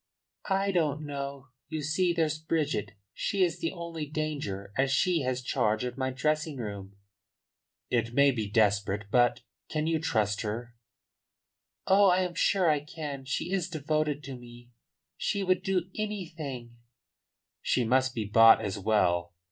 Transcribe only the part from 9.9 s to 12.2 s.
trust her?" "Oh,